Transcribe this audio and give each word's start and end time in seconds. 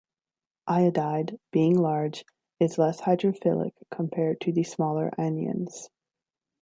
Iodide, 0.65 1.37
being 1.51 1.77
large, 1.77 2.25
is 2.59 2.79
less 2.79 3.01
hydrophilic 3.01 3.73
compared 3.91 4.41
to 4.41 4.51
the 4.51 4.63
smaller 4.63 5.11
anions. 5.19 5.89